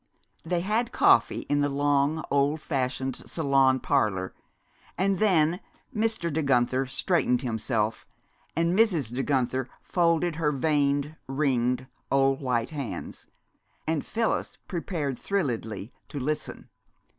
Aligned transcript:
They 0.43 0.61
had 0.61 0.91
coffee 0.91 1.41
in 1.41 1.59
the 1.59 1.69
long 1.69 2.23
old 2.31 2.59
fashioned 2.59 3.15
salon 3.17 3.79
parlor, 3.79 4.33
and 4.97 5.19
then 5.19 5.59
Mr. 5.95 6.33
De 6.33 6.41
Guenther 6.41 6.87
straightened 6.87 7.43
himself, 7.43 8.07
and 8.55 8.75
Mrs. 8.75 9.13
De 9.13 9.21
Guenther 9.21 9.69
folded 9.83 10.37
her 10.37 10.51
veined, 10.51 11.17
ringed 11.27 11.85
old 12.11 12.41
white 12.41 12.71
hands, 12.71 13.27
and 13.85 14.03
Phyllis 14.03 14.57
prepared 14.67 15.17
thrilledly 15.19 15.91
to 16.09 16.19
listen. 16.19 16.69